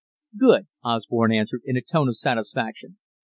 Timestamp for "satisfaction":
2.17-2.97